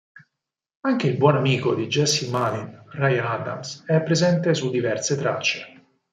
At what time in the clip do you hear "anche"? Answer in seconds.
0.79-1.05